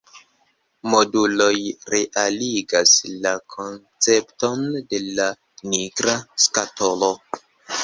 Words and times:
Moduloj 0.93 1.57
realigas 1.95 2.95
la 3.27 3.35
koncepton 3.57 4.67
de 4.95 5.03
la 5.21 5.29
nigra 5.77 6.19
skatolo. 6.49 7.15